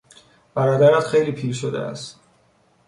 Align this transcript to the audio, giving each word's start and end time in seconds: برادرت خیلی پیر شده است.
برادرت 0.55 1.03
خیلی 1.03 1.31
پیر 1.31 1.53
شده 1.53 1.79
است. 1.79 2.19